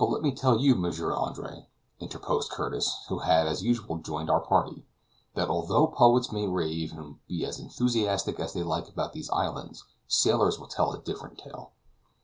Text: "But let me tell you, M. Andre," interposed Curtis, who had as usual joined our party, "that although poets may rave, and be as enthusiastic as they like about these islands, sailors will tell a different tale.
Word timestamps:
"But 0.00 0.06
let 0.10 0.22
me 0.22 0.34
tell 0.34 0.58
you, 0.60 0.74
M. 0.74 0.84
Andre," 0.84 1.68
interposed 2.00 2.50
Curtis, 2.50 3.04
who 3.08 3.20
had 3.20 3.46
as 3.46 3.62
usual 3.62 3.98
joined 3.98 4.28
our 4.28 4.40
party, 4.40 4.84
"that 5.36 5.48
although 5.48 5.86
poets 5.86 6.32
may 6.32 6.48
rave, 6.48 6.90
and 6.92 7.24
be 7.28 7.46
as 7.46 7.60
enthusiastic 7.60 8.40
as 8.40 8.52
they 8.52 8.64
like 8.64 8.88
about 8.88 9.12
these 9.12 9.30
islands, 9.30 9.84
sailors 10.08 10.58
will 10.58 10.66
tell 10.66 10.92
a 10.92 10.98
different 10.98 11.38
tale. 11.38 11.70